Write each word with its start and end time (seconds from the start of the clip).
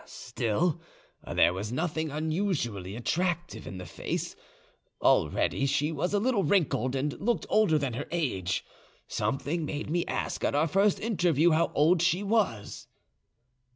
Still, 0.07 0.81
there 1.31 1.53
was 1.53 1.71
nothing 1.71 2.09
unusually 2.09 2.95
attractive 2.95 3.67
in 3.67 3.77
the 3.77 3.85
face: 3.85 4.35
already 4.99 5.67
she 5.67 5.91
was 5.91 6.11
a 6.11 6.19
little 6.19 6.43
wrinkled, 6.43 6.95
and 6.95 7.13
looked 7.21 7.45
older 7.49 7.77
than 7.77 7.93
her 7.93 8.07
age. 8.09 8.65
Something 9.07 9.63
made 9.63 9.91
me 9.91 10.03
ask 10.07 10.43
at 10.43 10.55
our 10.55 10.67
first 10.67 10.99
interview 10.99 11.51
how 11.51 11.71
old 11.75 12.01
she 12.01 12.23
was. 12.23 12.87